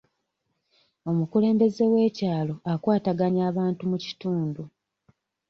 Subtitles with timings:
[1.09, 4.61] Omukulembeze w'ekyalo akwataganya abantu mu kitundu.